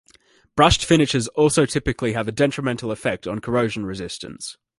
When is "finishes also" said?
0.83-1.67